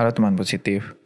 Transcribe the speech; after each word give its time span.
Halo 0.00 0.16
teman 0.16 0.32
positif. 0.32 0.96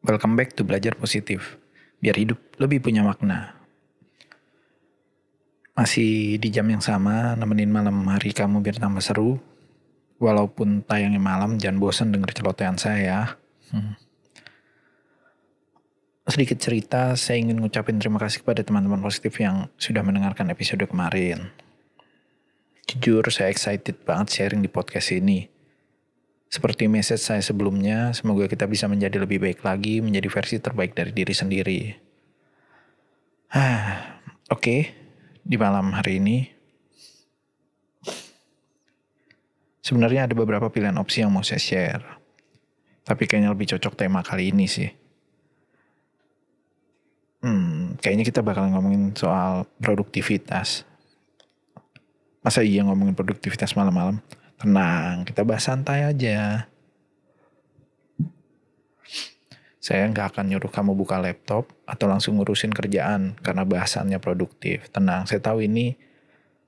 Welcome 0.00 0.40
back 0.40 0.56
to 0.56 0.64
Belajar 0.64 0.96
Positif. 0.96 1.60
Biar 2.00 2.16
hidup 2.16 2.40
lebih 2.56 2.80
punya 2.80 3.04
makna. 3.04 3.60
Masih 5.76 6.40
di 6.40 6.48
jam 6.48 6.64
yang 6.64 6.80
sama, 6.80 7.36
nemenin 7.36 7.68
malam 7.68 8.08
hari 8.08 8.32
kamu 8.32 8.64
biar 8.64 8.80
tambah 8.80 9.04
seru. 9.04 9.36
Walaupun 10.16 10.80
tayangnya 10.80 11.20
malam, 11.20 11.60
jangan 11.60 11.76
bosan 11.76 12.08
denger 12.08 12.40
celotehan 12.40 12.80
saya. 12.80 13.36
Hmm. 13.68 14.00
Sedikit 16.24 16.56
cerita, 16.64 17.20
saya 17.20 17.36
ingin 17.36 17.60
ngucapin 17.60 18.00
terima 18.00 18.16
kasih 18.16 18.48
kepada 18.48 18.64
teman-teman 18.64 19.04
positif 19.04 19.36
yang 19.44 19.68
sudah 19.76 20.00
mendengarkan 20.00 20.48
episode 20.48 20.88
kemarin. 20.88 21.52
Jujur, 22.88 23.28
saya 23.28 23.52
excited 23.52 24.08
banget 24.08 24.40
sharing 24.40 24.64
di 24.64 24.72
podcast 24.72 25.12
ini 25.12 25.57
seperti 26.48 26.88
message 26.88 27.20
saya 27.20 27.44
sebelumnya, 27.44 28.16
semoga 28.16 28.48
kita 28.48 28.64
bisa 28.64 28.88
menjadi 28.88 29.20
lebih 29.20 29.36
baik 29.36 29.60
lagi, 29.60 30.00
menjadi 30.00 30.28
versi 30.32 30.56
terbaik 30.56 30.96
dari 30.96 31.12
diri 31.12 31.34
sendiri. 31.36 31.80
Ah, 33.52 34.20
oke. 34.48 34.60
Okay. 34.60 34.80
Di 35.48 35.56
malam 35.56 35.96
hari 35.96 36.20
ini, 36.20 36.44
sebenarnya 39.80 40.28
ada 40.28 40.36
beberapa 40.36 40.68
pilihan 40.68 40.96
opsi 41.00 41.24
yang 41.24 41.32
mau 41.32 41.40
saya 41.40 41.60
share. 41.60 42.04
Tapi 43.08 43.24
kayaknya 43.24 43.52
lebih 43.56 43.72
cocok 43.72 43.96
tema 43.96 44.20
kali 44.20 44.52
ini 44.52 44.68
sih. 44.68 44.92
Hmm, 47.40 47.96
kayaknya 47.96 48.28
kita 48.28 48.44
bakal 48.44 48.68
ngomongin 48.68 49.16
soal 49.16 49.64
produktivitas. 49.80 50.84
Masa 52.44 52.60
iya 52.60 52.84
ngomongin 52.84 53.16
produktivitas 53.16 53.72
malam-malam? 53.72 54.20
Tenang, 54.58 55.22
kita 55.22 55.46
bahas 55.46 55.62
santai 55.62 56.02
aja. 56.02 56.66
Saya 59.78 60.04
nggak 60.10 60.34
akan 60.34 60.50
nyuruh 60.50 60.68
kamu 60.68 60.98
buka 60.98 61.16
laptop 61.22 61.70
atau 61.86 62.10
langsung 62.10 62.36
ngurusin 62.36 62.74
kerjaan 62.74 63.38
karena 63.38 63.62
bahasannya 63.62 64.18
produktif. 64.18 64.90
Tenang, 64.90 65.30
saya 65.30 65.38
tahu 65.38 65.62
ini 65.62 65.94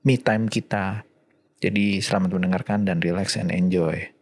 me 0.07 0.15
time 0.15 0.47
kita. 0.47 1.03
Jadi 1.61 1.99
selamat 1.99 2.39
mendengarkan 2.39 2.87
dan 2.87 3.03
relax 3.03 3.35
and 3.35 3.51
enjoy. 3.51 4.20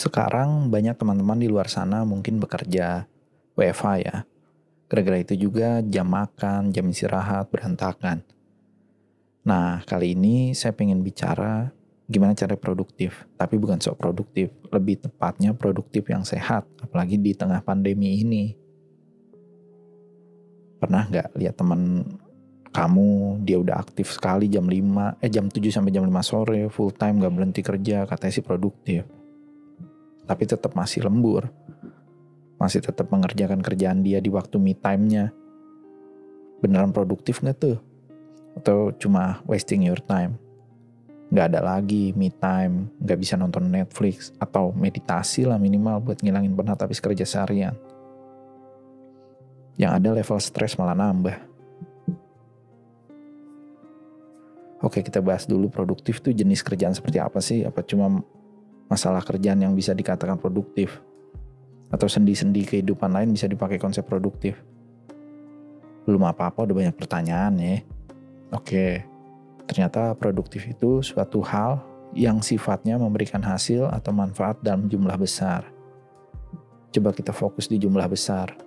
Sekarang 0.00 0.72
banyak 0.72 0.96
teman-teman 0.96 1.36
di 1.36 1.44
luar 1.44 1.68
sana 1.68 2.08
mungkin 2.08 2.40
bekerja 2.40 3.04
WFH 3.52 3.86
ya. 4.00 4.24
Gara-gara 4.88 5.20
itu 5.20 5.36
juga 5.36 5.84
jam 5.84 6.08
makan, 6.08 6.72
jam 6.72 6.88
istirahat 6.88 7.52
berantakan. 7.52 8.24
Nah, 9.44 9.84
kali 9.84 10.16
ini 10.16 10.56
saya 10.56 10.72
pengen 10.72 11.04
bicara 11.04 11.68
gimana 12.08 12.32
cara 12.32 12.56
produktif. 12.56 13.28
Tapi 13.36 13.60
bukan 13.60 13.76
sok 13.76 14.00
produktif, 14.00 14.48
lebih 14.72 15.04
tepatnya 15.04 15.52
produktif 15.52 16.08
yang 16.08 16.24
sehat, 16.24 16.64
apalagi 16.80 17.20
di 17.20 17.36
tengah 17.36 17.60
pandemi 17.60 18.24
ini. 18.24 18.56
Pernah 20.80 21.12
nggak 21.12 21.36
lihat 21.36 21.60
teman 21.60 22.08
kamu 22.72 23.44
dia 23.44 23.60
udah 23.60 23.84
aktif 23.84 24.16
sekali 24.16 24.48
jam 24.48 24.64
5, 24.64 25.20
eh 25.20 25.28
jam 25.28 25.52
7 25.52 25.60
sampai 25.68 25.92
jam 25.92 26.08
5 26.08 26.24
sore, 26.24 26.72
full 26.72 26.88
time 26.88 27.20
gak 27.20 27.34
berhenti 27.36 27.60
kerja, 27.60 28.08
katanya 28.08 28.32
sih 28.32 28.46
produktif 28.46 29.19
tapi 30.30 30.46
tetap 30.46 30.78
masih 30.78 31.02
lembur. 31.02 31.50
Masih 32.62 32.78
tetap 32.78 33.10
mengerjakan 33.10 33.58
kerjaan 33.58 34.06
dia 34.06 34.22
di 34.22 34.30
waktu 34.30 34.62
me 34.62 34.78
time-nya. 34.78 35.34
Beneran 36.62 36.94
produktif 36.94 37.42
nggak 37.42 37.58
tuh? 37.58 37.82
Atau 38.54 38.94
cuma 38.94 39.42
wasting 39.50 39.82
your 39.82 39.98
time? 39.98 40.38
Nggak 41.34 41.46
ada 41.50 41.60
lagi 41.66 42.14
me 42.14 42.30
time, 42.30 42.94
nggak 43.02 43.18
bisa 43.18 43.34
nonton 43.34 43.66
Netflix, 43.66 44.30
atau 44.38 44.70
meditasi 44.70 45.50
lah 45.50 45.58
minimal 45.58 45.98
buat 45.98 46.22
ngilangin 46.22 46.54
penat 46.54 46.78
habis 46.78 47.02
kerja 47.02 47.26
seharian. 47.26 47.74
Yang 49.74 49.92
ada 49.98 50.08
level 50.14 50.38
stres 50.38 50.78
malah 50.78 50.94
nambah. 50.94 51.50
Oke 54.78 55.02
kita 55.02 55.18
bahas 55.18 55.42
dulu 55.44 55.66
produktif 55.66 56.22
tuh 56.22 56.30
jenis 56.30 56.62
kerjaan 56.62 56.94
seperti 56.94 57.18
apa 57.18 57.42
sih? 57.42 57.66
Apa 57.66 57.82
cuma 57.82 58.22
masalah 58.90 59.22
kerjaan 59.22 59.62
yang 59.62 59.72
bisa 59.78 59.94
dikatakan 59.94 60.36
produktif 60.36 60.98
atau 61.94 62.10
sendi-sendi 62.10 62.66
kehidupan 62.66 63.10
lain 63.10 63.30
bisa 63.30 63.46
dipakai 63.46 63.78
konsep 63.78 64.02
produktif. 64.02 64.58
Belum 66.04 66.26
apa-apa 66.26 66.66
udah 66.66 66.74
banyak 66.74 66.96
pertanyaan 66.98 67.54
ya. 67.62 67.76
Oke, 68.50 69.06
ternyata 69.70 70.18
produktif 70.18 70.66
itu 70.66 71.06
suatu 71.06 71.38
hal 71.46 71.86
yang 72.10 72.42
sifatnya 72.42 72.98
memberikan 72.98 73.38
hasil 73.38 73.86
atau 73.94 74.10
manfaat 74.10 74.58
dalam 74.58 74.90
jumlah 74.90 75.14
besar. 75.14 75.70
Coba 76.90 77.14
kita 77.14 77.30
fokus 77.30 77.70
di 77.70 77.78
jumlah 77.78 78.10
besar. 78.10 78.58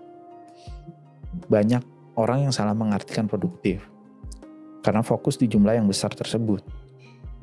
Banyak 1.51 1.83
orang 2.15 2.47
yang 2.47 2.53
salah 2.55 2.71
mengartikan 2.71 3.27
produktif 3.27 3.83
karena 4.83 5.03
fokus 5.03 5.35
di 5.35 5.51
jumlah 5.51 5.75
yang 5.75 5.87
besar 5.87 6.11
tersebut 6.11 6.63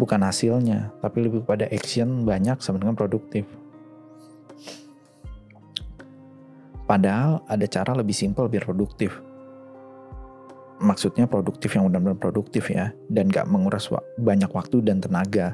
bukan 0.00 0.24
hasilnya, 0.24 0.88
tapi 1.04 1.28
lebih 1.28 1.44
pada 1.44 1.68
action 1.68 2.24
banyak 2.24 2.56
sama 2.64 2.80
dengan 2.80 2.96
produktif. 2.96 3.44
Padahal 6.88 7.44
ada 7.44 7.68
cara 7.68 7.92
lebih 7.92 8.16
simpel 8.16 8.48
biar 8.48 8.64
produktif. 8.64 9.20
Maksudnya 10.80 11.28
produktif 11.28 11.76
yang 11.76 11.92
benar-benar 11.92 12.16
produktif 12.16 12.72
ya, 12.72 12.96
dan 13.12 13.28
gak 13.28 13.44
menguras 13.46 13.92
wa 13.92 14.00
banyak 14.16 14.48
waktu 14.48 14.80
dan 14.80 15.04
tenaga. 15.04 15.52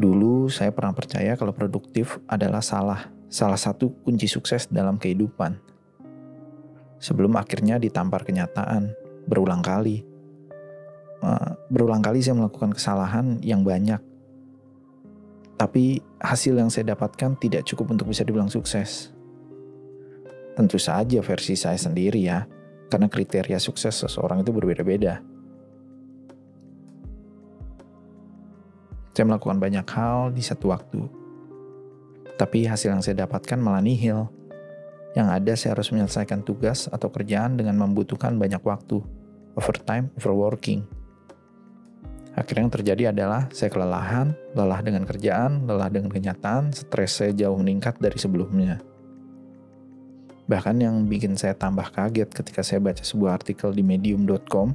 Dulu 0.00 0.48
saya 0.48 0.72
pernah 0.72 0.96
percaya 0.96 1.36
kalau 1.36 1.52
produktif 1.52 2.16
adalah 2.24 2.64
salah, 2.64 3.12
salah 3.28 3.60
satu 3.60 3.92
kunci 4.00 4.24
sukses 4.24 4.64
dalam 4.72 4.96
kehidupan. 4.96 5.60
Sebelum 6.96 7.36
akhirnya 7.36 7.76
ditampar 7.76 8.24
kenyataan, 8.24 8.96
berulang 9.28 9.60
kali, 9.60 10.09
Eh, 11.20 11.50
berulang 11.68 12.00
kali 12.00 12.24
saya 12.24 12.40
melakukan 12.40 12.72
kesalahan 12.72 13.36
yang 13.44 13.60
banyak. 13.60 14.00
Tapi 15.60 16.00
hasil 16.16 16.56
yang 16.56 16.72
saya 16.72 16.96
dapatkan 16.96 17.36
tidak 17.36 17.68
cukup 17.68 17.92
untuk 17.92 18.08
bisa 18.08 18.24
dibilang 18.24 18.48
sukses. 18.48 19.12
Tentu 20.56 20.80
saja 20.80 21.20
versi 21.20 21.52
saya 21.52 21.76
sendiri 21.76 22.24
ya, 22.24 22.48
karena 22.88 23.12
kriteria 23.12 23.60
sukses 23.60 24.00
seseorang 24.00 24.40
itu 24.40 24.48
berbeda-beda. 24.56 25.20
Saya 29.12 29.28
melakukan 29.28 29.60
banyak 29.60 29.84
hal 29.92 30.32
di 30.32 30.40
satu 30.40 30.72
waktu. 30.72 31.04
Tapi 32.40 32.64
hasil 32.64 32.96
yang 32.96 33.04
saya 33.04 33.28
dapatkan 33.28 33.60
malah 33.60 33.84
nihil. 33.84 34.32
Yang 35.12 35.28
ada 35.28 35.52
saya 35.60 35.70
harus 35.76 35.92
menyelesaikan 35.92 36.40
tugas 36.40 36.88
atau 36.88 37.12
kerjaan 37.12 37.60
dengan 37.60 37.76
membutuhkan 37.76 38.40
banyak 38.40 38.64
waktu. 38.64 39.04
Overtime, 39.60 40.08
overworking. 40.16 40.99
Akhirnya 42.40 42.64
yang 42.64 42.72
terjadi 42.72 43.02
adalah 43.12 43.52
saya 43.52 43.68
kelelahan, 43.68 44.32
lelah 44.56 44.80
dengan 44.80 45.04
kerjaan, 45.04 45.68
lelah 45.68 45.92
dengan 45.92 46.08
kenyataan, 46.08 46.72
stres 46.72 47.20
saya 47.20 47.36
jauh 47.36 47.60
meningkat 47.60 48.00
dari 48.00 48.16
sebelumnya. 48.16 48.80
Bahkan 50.48 50.80
yang 50.80 51.04
bikin 51.04 51.36
saya 51.36 51.52
tambah 51.52 51.92
kaget 51.92 52.32
ketika 52.32 52.64
saya 52.64 52.80
baca 52.80 53.04
sebuah 53.04 53.44
artikel 53.44 53.76
di 53.76 53.84
medium.com, 53.84 54.72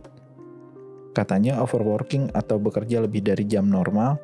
katanya 1.17 1.57
overworking 1.57 2.29
atau 2.37 2.61
bekerja 2.61 3.01
lebih 3.01 3.25
dari 3.25 3.49
jam 3.49 3.65
normal 3.65 4.21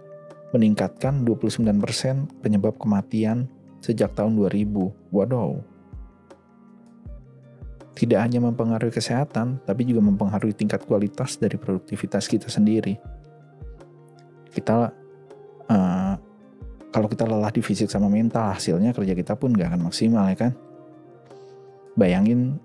meningkatkan 0.54 1.26
29% 1.26 2.46
penyebab 2.46 2.78
kematian 2.78 3.50
sejak 3.82 4.14
tahun 4.14 4.38
2000. 4.38 4.94
Waduh. 5.10 5.66
Tidak 7.98 8.20
hanya 8.22 8.38
mempengaruhi 8.38 8.94
kesehatan, 8.94 9.66
tapi 9.66 9.82
juga 9.90 10.06
mempengaruhi 10.06 10.54
tingkat 10.54 10.86
kualitas 10.86 11.42
dari 11.42 11.58
produktivitas 11.58 12.30
kita 12.30 12.46
sendiri 12.46 13.11
kita 14.52 14.92
uh, 15.72 16.14
kalau 16.92 17.08
kita 17.08 17.24
lelah 17.24 17.52
di 17.56 17.64
fisik 17.64 17.88
sama 17.88 18.12
mental 18.12 18.52
hasilnya 18.52 18.92
kerja 18.92 19.16
kita 19.16 19.34
pun 19.40 19.56
gak 19.56 19.72
akan 19.72 19.88
maksimal 19.88 20.28
ya 20.28 20.38
kan 20.38 20.54
Bayangin 21.92 22.56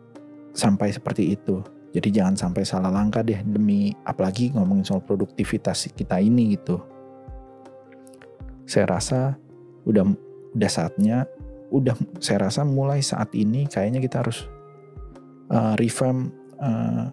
sampai 0.55 0.95
seperti 0.95 1.35
itu. 1.35 1.61
Jadi 1.91 2.09
jangan 2.13 2.37
sampai 2.37 2.63
salah 2.63 2.93
langkah 2.93 3.25
deh 3.25 3.41
demi 3.43 3.91
apalagi 4.05 4.53
ngomongin 4.53 4.85
soal 4.85 5.03
produktivitas 5.03 5.91
kita 5.97 6.21
ini 6.23 6.55
gitu. 6.55 6.79
Saya 8.69 8.87
rasa 8.87 9.35
udah 9.83 10.05
udah 10.55 10.71
saatnya 10.71 11.27
udah 11.75 11.99
saya 12.23 12.47
rasa 12.47 12.63
mulai 12.63 13.03
saat 13.03 13.35
ini 13.35 13.67
kayaknya 13.67 13.99
kita 13.99 14.23
harus 14.23 14.47
uh, 15.51 15.75
revamp 15.75 16.31
uh, 16.63 17.11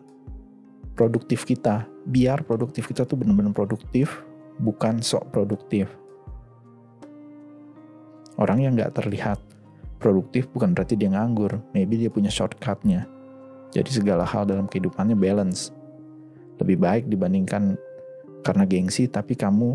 produktif 0.94 1.48
kita 1.48 1.90
biar 2.06 2.46
produktif 2.46 2.86
kita 2.86 3.08
tuh 3.08 3.18
benar-benar 3.18 3.56
produktif 3.56 4.22
bukan 4.62 5.02
sok 5.02 5.30
produktif 5.34 5.90
orang 8.38 8.66
yang 8.66 8.74
nggak 8.74 8.94
terlihat 8.98 9.40
produktif 9.98 10.50
bukan 10.52 10.76
berarti 10.76 11.00
dia 11.00 11.14
nganggur 11.14 11.62
maybe 11.72 11.98
dia 11.98 12.12
punya 12.12 12.30
shortcutnya 12.30 13.08
jadi 13.74 13.90
segala 13.90 14.28
hal 14.28 14.46
dalam 14.46 14.70
kehidupannya 14.70 15.18
balance 15.18 15.74
lebih 16.62 16.78
baik 16.78 17.04
dibandingkan 17.10 17.74
karena 18.44 18.64
gengsi 18.68 19.10
tapi 19.10 19.34
kamu 19.34 19.74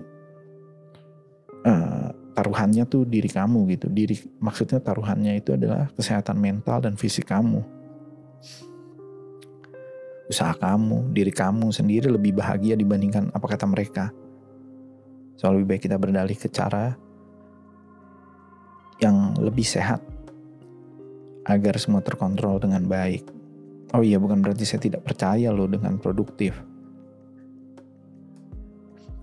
uh, 1.66 2.08
taruhannya 2.38 2.86
tuh 2.86 3.02
diri 3.02 3.26
kamu 3.26 3.66
gitu. 3.74 3.90
Diri 3.90 4.14
maksudnya 4.38 4.78
taruhannya 4.78 5.42
itu 5.42 5.58
adalah 5.58 5.90
kesehatan 5.98 6.38
mental 6.38 6.78
dan 6.78 6.94
fisik 6.94 7.26
kamu. 7.26 7.66
Usaha 10.28 10.54
kamu, 10.54 11.10
diri 11.16 11.32
kamu 11.32 11.72
sendiri 11.72 12.12
lebih 12.12 12.36
bahagia 12.36 12.78
dibandingkan 12.78 13.32
apa 13.34 13.46
kata 13.48 13.66
mereka. 13.66 14.14
So 15.38 15.54
lebih 15.54 15.78
baik 15.78 15.86
kita 15.86 15.96
berdalih 16.02 16.34
ke 16.34 16.50
cara 16.50 16.98
yang 18.98 19.38
lebih 19.38 19.62
sehat 19.62 20.02
agar 21.46 21.78
semua 21.78 22.02
terkontrol 22.02 22.58
dengan 22.58 22.82
baik. 22.90 23.22
Oh 23.94 24.02
iya, 24.02 24.18
bukan 24.18 24.42
berarti 24.42 24.66
saya 24.66 24.82
tidak 24.82 25.06
percaya 25.06 25.54
loh 25.54 25.70
dengan 25.70 25.96
produktif. 26.02 26.58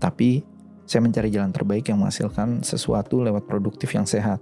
Tapi 0.00 0.40
saya 0.88 1.04
mencari 1.04 1.28
jalan 1.28 1.52
terbaik 1.52 1.92
yang 1.92 2.00
menghasilkan 2.00 2.64
sesuatu 2.64 3.20
lewat 3.20 3.44
produktif 3.44 3.92
yang 3.92 4.08
sehat. 4.08 4.40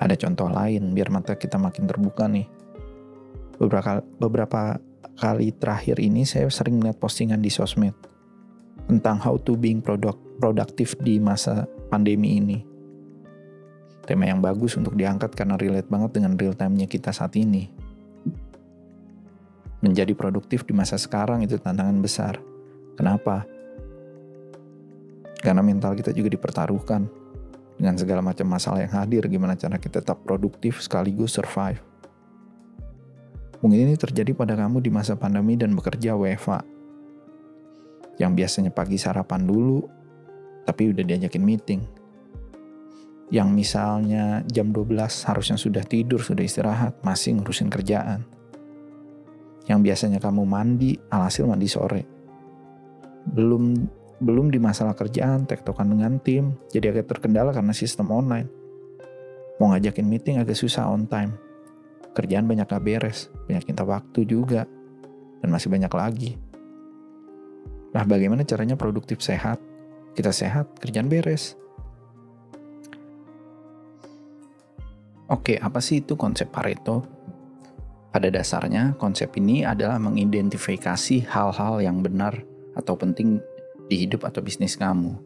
Ada 0.00 0.16
contoh 0.16 0.48
lain 0.48 0.96
biar 0.96 1.12
mata 1.12 1.36
kita 1.36 1.60
makin 1.60 1.84
terbuka 1.84 2.24
nih. 2.26 2.48
Beberapa, 3.60 4.00
beberapa 4.18 4.80
kali 5.14 5.52
terakhir 5.54 6.00
ini 6.00 6.26
saya 6.26 6.48
sering 6.48 6.80
melihat 6.80 6.98
postingan 6.98 7.38
di 7.38 7.52
sosmed 7.52 7.94
tentang 8.90 9.20
how 9.22 9.38
to 9.38 9.54
being 9.54 9.78
product, 9.78 10.18
produktif 10.38 10.98
di 11.00 11.18
masa 11.22 11.66
pandemi 11.88 12.38
ini. 12.38 12.58
Tema 14.04 14.28
yang 14.28 14.44
bagus 14.44 14.76
untuk 14.76 14.98
diangkat 14.98 15.32
karena 15.32 15.56
relate 15.56 15.88
banget 15.88 16.20
dengan 16.20 16.36
real 16.36 16.52
time-nya 16.52 16.84
kita 16.84 17.08
saat 17.08 17.32
ini. 17.40 17.72
Menjadi 19.80 20.12
produktif 20.12 20.64
di 20.68 20.76
masa 20.76 21.00
sekarang 21.00 21.44
itu 21.44 21.56
tantangan 21.56 21.98
besar. 22.04 22.36
Kenapa? 22.96 23.48
Karena 25.40 25.60
mental 25.60 25.96
kita 25.96 26.12
juga 26.12 26.32
dipertaruhkan 26.32 27.04
dengan 27.74 27.96
segala 27.98 28.22
macam 28.22 28.46
masalah 28.48 28.86
yang 28.86 28.94
hadir, 28.94 29.26
gimana 29.26 29.58
cara 29.58 29.76
kita 29.76 30.00
tetap 30.00 30.22
produktif 30.22 30.80
sekaligus 30.80 31.34
survive. 31.34 31.82
Mungkin 33.64 33.88
ini 33.88 33.96
terjadi 33.96 34.36
pada 34.36 34.54
kamu 34.54 34.84
di 34.84 34.92
masa 34.92 35.16
pandemi 35.16 35.56
dan 35.56 35.72
bekerja 35.72 36.14
WFA. 36.14 36.60
Yang 38.20 38.32
biasanya 38.36 38.70
pagi 38.70 39.00
sarapan 39.00 39.42
dulu, 39.48 40.03
tapi 40.64 40.90
udah 40.90 41.04
diajakin 41.04 41.44
meeting. 41.44 41.80
Yang 43.32 43.48
misalnya 43.52 44.44
jam 44.48 44.72
12 44.72 45.28
harusnya 45.28 45.56
sudah 45.56 45.84
tidur, 45.84 46.20
sudah 46.20 46.44
istirahat, 46.44 47.00
masih 47.00 47.40
ngurusin 47.40 47.72
kerjaan. 47.72 48.24
Yang 49.64 49.80
biasanya 49.80 50.18
kamu 50.20 50.44
mandi, 50.44 50.96
alhasil 51.08 51.48
mandi 51.48 51.68
sore. 51.68 52.02
Belum 53.24 53.72
belum 54.20 54.52
di 54.52 54.60
masalah 54.62 54.94
kerjaan, 54.94 55.44
tektokan 55.44 55.90
dengan 55.90 56.16
tim, 56.22 56.54
jadi 56.70 56.94
agak 56.94 57.16
terkendala 57.16 57.50
karena 57.50 57.74
sistem 57.74 58.12
online. 58.14 58.48
Mau 59.58 59.72
ngajakin 59.72 60.06
meeting 60.06 60.36
agak 60.40 60.56
susah 60.56 60.88
on 60.88 61.04
time. 61.08 61.34
Kerjaan 62.14 62.46
banyak 62.46 62.64
gak 62.70 62.84
beres, 62.84 63.26
banyak 63.50 63.66
minta 63.66 63.82
waktu 63.82 64.22
juga, 64.22 64.70
dan 65.42 65.48
masih 65.50 65.66
banyak 65.66 65.90
lagi. 65.90 66.30
Nah 67.90 68.06
bagaimana 68.06 68.46
caranya 68.46 68.78
produktif 68.78 69.18
sehat? 69.18 69.73
Kita 70.14 70.30
sehat, 70.30 70.78
kerjaan 70.78 71.10
beres. 71.10 71.58
Oke, 75.26 75.58
apa 75.58 75.82
sih 75.82 76.06
itu 76.06 76.14
konsep 76.14 76.54
Pareto? 76.54 77.02
Pada 78.14 78.30
dasarnya, 78.30 78.94
konsep 78.94 79.34
ini 79.42 79.66
adalah 79.66 79.98
mengidentifikasi 79.98 81.26
hal-hal 81.26 81.82
yang 81.82 81.98
benar 81.98 82.38
atau 82.78 82.94
penting 82.94 83.42
di 83.90 84.06
hidup 84.06 84.22
atau 84.22 84.38
bisnis 84.38 84.78
kamu. 84.78 85.18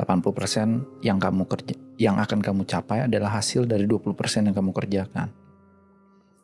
80% 0.00 1.04
yang 1.04 1.20
kamu 1.20 1.44
kerja 1.44 1.76
yang 2.00 2.16
akan 2.18 2.40
kamu 2.40 2.64
capai 2.64 3.04
adalah 3.04 3.36
hasil 3.36 3.68
dari 3.68 3.84
20% 3.84 4.16
yang 4.48 4.56
kamu 4.56 4.72
kerjakan. 4.72 5.28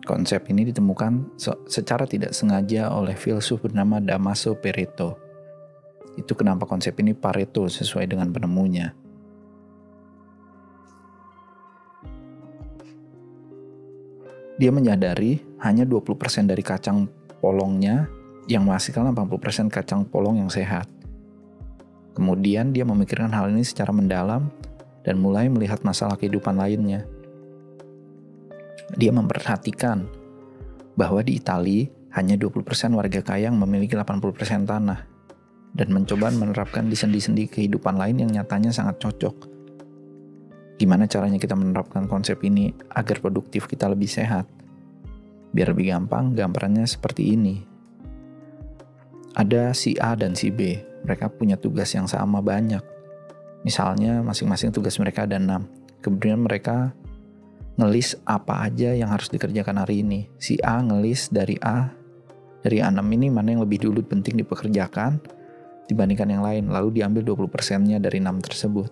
Konsep 0.04 0.44
ini 0.52 0.68
ditemukan 0.68 1.40
secara 1.64 2.04
tidak 2.04 2.36
sengaja 2.36 2.92
oleh 2.92 3.16
filsuf 3.16 3.64
bernama 3.64 3.96
Damaso 3.96 4.52
Pareto. 4.56 5.29
Itu 6.20 6.36
kenapa 6.36 6.68
konsep 6.68 6.92
ini 7.00 7.16
Pareto 7.16 7.64
sesuai 7.64 8.04
dengan 8.04 8.28
penemunya. 8.28 8.92
Dia 14.60 14.68
menyadari 14.68 15.40
hanya 15.64 15.88
20% 15.88 16.44
dari 16.44 16.60
kacang 16.60 17.08
polongnya 17.40 18.12
yang 18.44 18.68
menghasilkan 18.68 19.08
80% 19.16 19.72
kacang 19.72 20.04
polong 20.04 20.44
yang 20.44 20.52
sehat. 20.52 20.84
Kemudian 22.12 22.76
dia 22.76 22.84
memikirkan 22.84 23.32
hal 23.32 23.48
ini 23.48 23.64
secara 23.64 23.88
mendalam 23.88 24.52
dan 25.00 25.16
mulai 25.16 25.48
melihat 25.48 25.80
masalah 25.80 26.20
kehidupan 26.20 26.60
lainnya. 26.60 27.08
Dia 28.92 29.16
memperhatikan 29.16 30.04
bahwa 30.92 31.24
di 31.24 31.40
Italia 31.40 31.88
hanya 32.12 32.36
20% 32.36 32.60
warga 32.92 33.24
kaya 33.24 33.48
yang 33.48 33.56
memiliki 33.56 33.96
80% 33.96 34.68
tanah 34.68 35.09
dan 35.74 35.94
mencoba 35.94 36.34
menerapkan 36.34 36.90
di 36.90 36.96
sendi-sendi 36.98 37.46
kehidupan 37.46 37.94
lain 37.94 38.26
yang 38.26 38.30
nyatanya 38.30 38.74
sangat 38.74 38.98
cocok. 38.98 39.46
Gimana 40.80 41.04
caranya 41.04 41.36
kita 41.36 41.54
menerapkan 41.54 42.08
konsep 42.08 42.40
ini 42.42 42.72
agar 42.96 43.20
produktif 43.20 43.68
kita 43.68 43.86
lebih 43.86 44.08
sehat? 44.08 44.48
Biar 45.52 45.76
lebih 45.76 45.92
gampang, 45.92 46.32
gambarannya 46.32 46.88
seperti 46.88 47.36
ini. 47.36 47.60
Ada 49.36 49.76
si 49.76 49.94
A 50.00 50.16
dan 50.18 50.34
si 50.34 50.50
B 50.50 50.90
mereka 51.04 51.30
punya 51.30 51.56
tugas 51.56 51.92
yang 51.94 52.08
sama 52.08 52.40
banyak. 52.40 52.82
Misalnya 53.62 54.24
masing-masing 54.24 54.72
tugas 54.72 54.96
mereka 54.96 55.28
ada 55.28 55.36
enam. 55.36 55.68
Kemudian 56.00 56.40
mereka 56.40 56.96
ngelis 57.76 58.16
apa 58.24 58.68
aja 58.68 58.96
yang 58.96 59.12
harus 59.12 59.28
dikerjakan 59.28 59.84
hari 59.84 60.00
ini. 60.00 60.28
Si 60.40 60.56
A 60.64 60.80
ngelis 60.80 61.28
dari 61.28 61.60
A, 61.60 61.92
dari 62.60 62.80
A6 62.80 63.00
ini 63.04 63.28
mana 63.32 63.56
yang 63.56 63.62
lebih 63.64 63.84
dulu 63.84 64.04
penting 64.04 64.40
dipekerjakan 64.40 65.20
dibandingkan 65.90 66.30
yang 66.30 66.46
lain. 66.46 66.70
Lalu 66.70 67.02
diambil 67.02 67.34
20%-nya 67.34 67.98
dari 67.98 68.22
6 68.22 68.46
tersebut. 68.46 68.90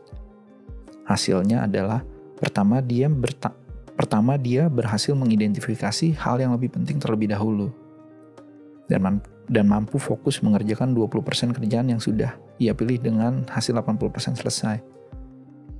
Hasilnya 1.07 1.64
adalah 1.64 2.02
pertama 2.37 2.83
dia 2.83 3.09
pertama 3.99 4.38
dia 4.38 4.71
berhasil 4.71 5.14
mengidentifikasi 5.14 6.19
hal 6.19 6.38
yang 6.38 6.55
lebih 6.55 6.75
penting 6.75 6.99
terlebih 6.99 7.31
dahulu. 7.31 7.71
Dan 8.90 9.23
dan 9.49 9.64
mampu 9.64 9.97
fokus 9.97 10.45
mengerjakan 10.45 10.93
20% 10.93 11.57
kerjaan 11.57 11.88
yang 11.88 11.99
sudah 11.99 12.37
ia 12.61 12.76
pilih 12.76 13.00
dengan 13.00 13.49
hasil 13.49 13.73
80% 13.73 14.37
selesai. 14.37 14.78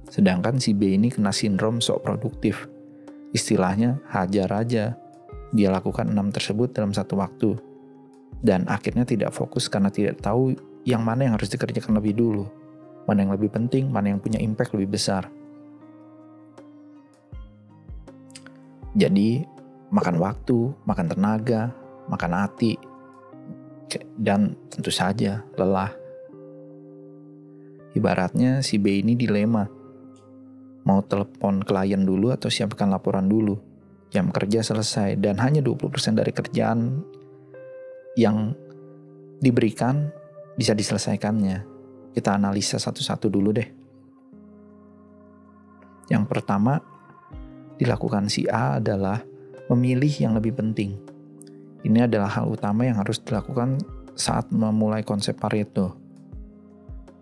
Sedangkan 0.09 0.57
si 0.57 0.73
B 0.73 0.97
ini 0.97 1.13
kena 1.13 1.31
sindrom 1.31 1.85
sok 1.85 2.09
produktif. 2.09 2.65
Istilahnya 3.37 4.01
hajar 4.09 4.49
aja. 4.57 4.97
Dia 5.53 5.69
lakukan 5.69 6.09
enam 6.09 6.33
tersebut 6.33 6.73
dalam 6.73 6.97
satu 6.97 7.21
waktu. 7.21 7.61
Dan 8.41 8.65
akhirnya 8.69 9.05
tidak 9.05 9.37
fokus 9.37 9.69
karena 9.69 9.93
tidak 9.93 10.21
tahu 10.25 10.57
yang 10.89 11.05
mana 11.05 11.29
yang 11.29 11.37
harus 11.37 11.53
dikerjakan 11.53 12.01
lebih 12.01 12.17
dulu. 12.17 12.49
Mana 13.05 13.29
yang 13.29 13.33
lebih 13.37 13.53
penting, 13.53 13.93
mana 13.93 14.09
yang 14.09 14.21
punya 14.25 14.41
impact 14.41 14.73
lebih 14.73 14.97
besar. 14.97 15.29
Jadi, 18.97 19.45
makan 19.93 20.17
waktu, 20.17 20.73
makan 20.89 21.07
tenaga, 21.13 21.77
makan 22.09 22.33
hati, 22.33 22.81
dan 24.17 24.57
tentu 24.73 24.89
saja 24.89 25.45
lelah. 25.61 25.93
Ibaratnya 27.97 28.61
si 28.61 28.77
B 28.77 29.01
ini 29.01 29.17
dilema. 29.17 29.65
Mau 30.85 31.01
telepon 31.05 31.61
klien 31.65 32.01
dulu 32.01 32.33
atau 32.33 32.49
siapkan 32.49 32.89
laporan 32.89 33.29
dulu. 33.29 33.57
Jam 34.09 34.33
kerja 34.33 34.65
selesai 34.65 35.21
dan 35.21 35.37
hanya 35.41 35.61
20% 35.61 36.17
dari 36.17 36.33
kerjaan 36.33 37.05
yang 38.17 38.57
diberikan 39.41 40.09
bisa 40.59 40.75
diselesaikannya. 40.75 41.63
Kita 42.11 42.35
analisa 42.35 42.83
satu-satu 42.83 43.31
dulu 43.31 43.55
deh. 43.55 43.69
Yang 46.11 46.25
pertama 46.27 46.83
dilakukan 47.79 48.27
si 48.27 48.51
A 48.51 48.83
adalah 48.83 49.23
memilih 49.71 50.11
yang 50.19 50.35
lebih 50.35 50.59
penting. 50.59 50.99
Ini 51.87 52.11
adalah 52.11 52.27
hal 52.35 52.51
utama 52.51 52.83
yang 52.83 52.99
harus 52.99 53.23
dilakukan 53.23 53.79
saat 54.19 54.51
memulai 54.51 55.07
konsep 55.07 55.39
Pareto. 55.39 55.95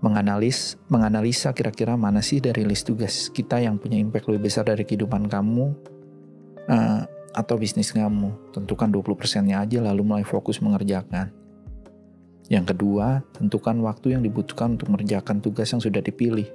Menganalis, 0.00 0.80
menganalisa 0.88 1.52
kira-kira 1.52 1.98
mana 1.98 2.24
sih 2.24 2.40
dari 2.40 2.64
list 2.64 2.88
tugas 2.88 3.28
kita 3.28 3.60
yang 3.60 3.76
punya 3.76 4.00
impact 4.00 4.32
lebih 4.32 4.48
besar 4.48 4.64
dari 4.64 4.86
kehidupan 4.88 5.28
kamu 5.28 5.76
uh, 6.72 7.00
atau 7.36 7.54
bisnis 7.60 7.92
kamu. 7.92 8.32
Tentukan 8.56 8.88
20%-nya 8.88 9.60
aja 9.60 9.84
lalu 9.84 10.02
mulai 10.06 10.24
fokus 10.24 10.62
mengerjakan. 10.64 11.45
Yang 12.46 12.74
kedua, 12.74 13.26
tentukan 13.34 13.74
waktu 13.82 14.14
yang 14.14 14.22
dibutuhkan 14.22 14.78
untuk 14.78 14.94
mengerjakan 14.94 15.42
tugas 15.42 15.66
yang 15.74 15.82
sudah 15.82 15.98
dipilih. 15.98 16.46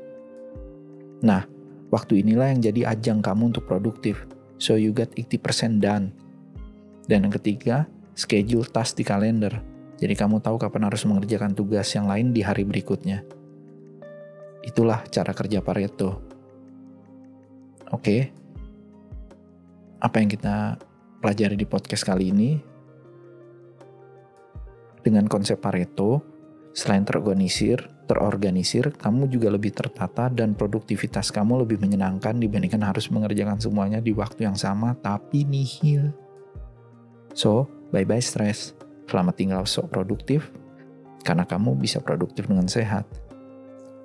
Nah, 1.19 1.43
waktu 1.91 2.23
inilah 2.23 2.55
yang 2.55 2.63
jadi 2.63 2.95
ajang 2.95 3.19
kamu 3.19 3.51
untuk 3.51 3.67
produktif. 3.67 4.23
So 4.55 4.79
you 4.79 4.95
got 4.95 5.11
80% 5.19 5.83
done. 5.83 6.15
Dan 7.11 7.27
yang 7.27 7.33
ketiga, 7.35 7.91
schedule 8.15 8.63
task 8.71 8.95
di 8.95 9.03
kalender. 9.03 9.51
Jadi 9.99 10.15
kamu 10.15 10.39
tahu 10.39 10.55
kapan 10.57 10.87
harus 10.87 11.03
mengerjakan 11.03 11.51
tugas 11.53 11.91
yang 11.91 12.07
lain 12.07 12.31
di 12.31 12.41
hari 12.41 12.63
berikutnya. 12.63 13.21
Itulah 14.63 15.03
cara 15.11 15.35
kerja 15.35 15.59
Pareto. 15.59 16.23
Oke. 17.91 18.31
Apa 20.01 20.23
yang 20.23 20.31
kita 20.31 20.79
pelajari 21.21 21.53
di 21.59 21.67
podcast 21.67 22.01
kali 22.07 22.33
ini 22.33 22.70
dengan 25.01 25.25
konsep 25.25 25.57
Pareto, 25.57 26.21
selain 26.71 27.03
terorganisir, 27.03 27.89
terorganisir, 28.07 28.95
kamu 28.95 29.27
juga 29.27 29.51
lebih 29.51 29.75
tertata 29.75 30.31
dan 30.31 30.55
produktivitas 30.55 31.31
kamu 31.33 31.65
lebih 31.67 31.81
menyenangkan 31.81 32.37
dibandingkan 32.37 32.83
harus 32.83 33.11
mengerjakan 33.11 33.59
semuanya 33.59 33.99
di 33.99 34.15
waktu 34.15 34.47
yang 34.47 34.55
sama 34.55 34.95
tapi 34.99 35.43
nihil. 35.43 36.13
So, 37.35 37.67
bye-bye 37.95 38.23
stres. 38.23 38.75
Selamat 39.07 39.35
tinggal 39.35 39.63
sok 39.67 39.91
produktif, 39.91 40.47
karena 41.27 41.43
kamu 41.43 41.75
bisa 41.75 41.99
produktif 41.99 42.47
dengan 42.47 42.67
sehat. 42.71 43.03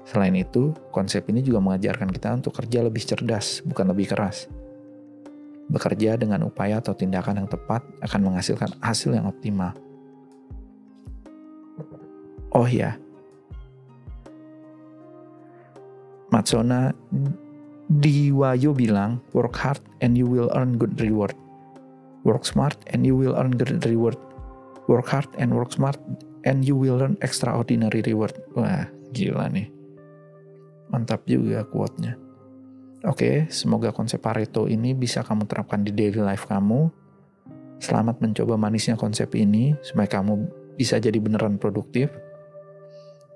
Selain 0.07 0.35
itu, 0.35 0.71
konsep 0.95 1.27
ini 1.31 1.43
juga 1.43 1.59
mengajarkan 1.59 2.11
kita 2.11 2.35
untuk 2.39 2.55
kerja 2.55 2.83
lebih 2.83 3.03
cerdas, 3.03 3.63
bukan 3.67 3.91
lebih 3.91 4.11
keras. 4.15 4.47
Bekerja 5.67 6.15
dengan 6.15 6.47
upaya 6.47 6.79
atau 6.79 6.95
tindakan 6.95 7.43
yang 7.43 7.51
tepat 7.51 7.83
akan 8.03 8.21
menghasilkan 8.23 8.71
hasil 8.79 9.15
yang 9.19 9.27
optimal. 9.27 9.75
Oh 12.57 12.65
ya, 12.65 12.97
Matsona 16.33 16.97
Diwayo 17.87 18.73
bilang, 18.73 19.21
work 19.31 19.55
hard 19.61 19.85
and 20.01 20.17
you 20.17 20.25
will 20.25 20.49
earn 20.57 20.81
good 20.81 20.97
reward. 20.99 21.37
Work 22.25 22.49
smart 22.49 22.81
and 22.91 23.07
you 23.07 23.15
will 23.15 23.37
earn 23.39 23.55
good 23.55 23.85
reward. 23.87 24.17
Work 24.89 25.07
hard 25.07 25.31
and 25.39 25.55
work 25.55 25.71
smart 25.71 26.01
and 26.49 26.67
you 26.67 26.75
will 26.75 26.99
earn 26.99 27.21
extraordinary 27.23 28.03
reward. 28.03 28.35
Wah, 28.59 28.91
gila 29.15 29.53
nih. 29.53 29.71
Mantap 30.91 31.29
juga 31.31 31.63
quote-nya. 31.69 32.19
Oke, 33.07 33.47
semoga 33.53 33.95
konsep 33.95 34.19
Pareto 34.19 34.67
ini 34.67 34.97
bisa 34.97 35.23
kamu 35.23 35.47
terapkan 35.47 35.87
di 35.87 35.95
daily 35.95 36.25
life 36.25 36.51
kamu. 36.51 36.91
Selamat 37.79 38.19
mencoba 38.19 38.59
manisnya 38.59 38.99
konsep 38.99 39.31
ini 39.39 39.79
supaya 39.85 40.09
kamu 40.09 40.49
bisa 40.75 40.99
jadi 40.99 41.21
beneran 41.23 41.61
produktif 41.61 42.11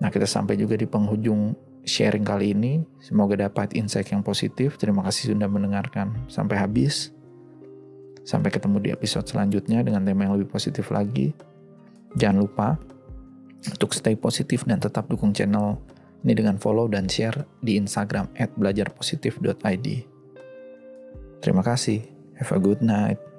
Nah, 0.00 0.08
kita 0.08 0.24
sampai 0.24 0.56
juga 0.56 0.74
di 0.80 0.88
penghujung 0.88 1.52
sharing 1.84 2.24
kali 2.24 2.56
ini. 2.56 2.72
Semoga 3.00 3.36
dapat 3.36 3.76
insight 3.76 4.08
yang 4.12 4.24
positif. 4.24 4.80
Terima 4.80 5.04
kasih 5.04 5.32
sudah 5.36 5.48
mendengarkan 5.48 6.24
sampai 6.28 6.56
habis. 6.56 7.12
Sampai 8.24 8.52
ketemu 8.52 8.76
di 8.80 8.88
episode 8.92 9.24
selanjutnya 9.28 9.80
dengan 9.80 10.04
tema 10.04 10.28
yang 10.28 10.36
lebih 10.36 10.52
positif 10.52 10.92
lagi. 10.92 11.32
Jangan 12.16 12.38
lupa 12.40 12.68
untuk 13.60 13.92
stay 13.92 14.16
positif 14.16 14.64
dan 14.64 14.80
tetap 14.80 15.08
dukung 15.08 15.36
channel 15.36 15.80
ini 16.24 16.36
dengan 16.36 16.60
follow 16.60 16.88
dan 16.88 17.08
share 17.08 17.48
di 17.64 17.80
Instagram 17.80 18.28
@belajarpositif.id. 18.36 19.86
Terima 21.40 21.62
kasih. 21.64 22.04
Have 22.36 22.52
a 22.52 22.60
good 22.60 22.84
night. 22.84 23.29